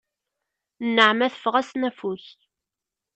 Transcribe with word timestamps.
Nneɛma 0.87 1.27
teffeɣ-asen 1.33 1.87
afus. 1.89 2.27